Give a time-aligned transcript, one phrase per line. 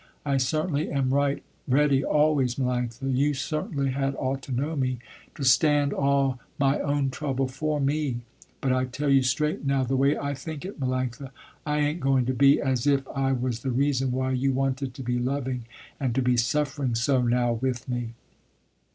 [0.25, 4.97] I certainly am right ready always, Melanctha, you certainly had ought to know me,
[5.35, 8.21] to stand all my own trouble for me,
[8.61, 11.29] but I tell you straight now, the way I think it Melanctha,
[11.67, 15.03] I ain't going to be as if I was the reason why you wanted to
[15.03, 15.65] be loving,
[15.99, 18.13] and to be suffering so now with me."